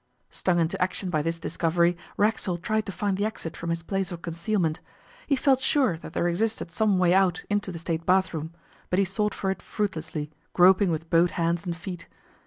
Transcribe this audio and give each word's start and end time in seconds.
Stung 0.31 0.57
into 0.57 0.81
action 0.81 1.11
by 1.11 1.21
this 1.21 1.39
discovery, 1.39 1.95
Racksole 2.17 2.57
tried 2.57 2.87
to 2.87 2.91
find 2.91 3.17
the 3.17 3.25
exit 3.25 3.55
from 3.55 3.69
his 3.69 3.83
place 3.83 4.11
of 4.11 4.23
concealment. 4.23 4.79
He 5.27 5.35
felt 5.35 5.59
sure 5.61 5.95
that 5.97 6.13
there 6.13 6.27
existed 6.27 6.71
some 6.71 6.97
way 6.97 7.13
out 7.13 7.43
into 7.51 7.71
the 7.71 7.77
State 7.77 8.03
bathroom, 8.03 8.51
but 8.89 8.97
he 8.97 9.05
sought 9.05 9.35
for 9.35 9.51
it 9.51 9.61
fruitlessly, 9.61 10.31
groping 10.53 10.89
with 10.89 11.11
both 11.11 11.29
hands 11.37 11.67
and 11.67 11.77
feet. 11.77 12.07